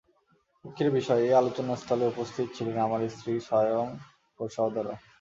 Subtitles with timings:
[0.65, 3.85] দুঃখের বিষয়, এই আলোচনাস্থলে উপস্থিত ছিলেন আমার স্ত্রী, স্বয়ং
[4.39, 4.93] ওর সহোদরা।